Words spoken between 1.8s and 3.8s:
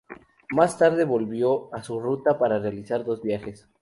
su ruta para realizar dos viajes.